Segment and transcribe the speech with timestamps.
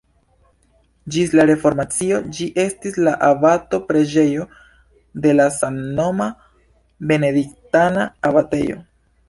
[1.15, 4.47] Ĝis la reformacio ĝi estis la abato-preĝejo
[5.27, 6.33] de la samnoma
[7.13, 8.83] benediktana abatejo.